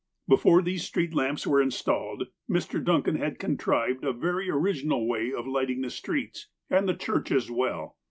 [0.27, 2.83] Before these street lamps were installed, Mr.
[2.83, 7.51] Duncan had contrived a very original way of lighting the streets, and the church as
[7.51, 7.97] well.